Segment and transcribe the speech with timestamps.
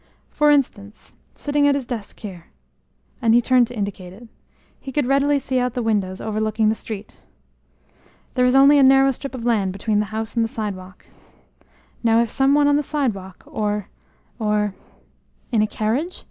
[0.31, 2.47] "For instance, sitting at his desk there"
[3.21, 4.27] and he turned to indicate it
[4.79, 7.19] "he could readily see out the windows overlooking the street.
[8.33, 11.05] There is only a narrow strip of lawn between the house and the sidewalk.
[12.03, 13.89] Now, if some one on the sidewalk, or
[14.39, 14.73] or"
[15.51, 16.19] "In a carriage?"